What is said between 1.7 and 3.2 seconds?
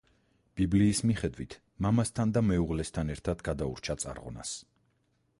მამასთან და მეუღლესთან